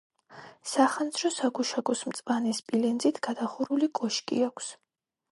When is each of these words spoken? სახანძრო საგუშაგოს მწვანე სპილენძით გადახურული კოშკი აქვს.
სახანძრო 0.69 1.29
საგუშაგოს 1.33 2.01
მწვანე 2.11 2.53
სპილენძით 2.59 3.19
გადახურული 3.27 3.91
კოშკი 4.01 4.41
აქვს. 4.47 4.71